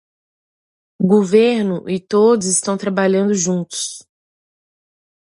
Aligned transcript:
O 0.99 1.05
governo 1.05 1.87
e 1.87 1.99
todos 1.99 2.47
estão 2.47 2.75
trabalhando 2.75 3.35
juntos 3.35 3.99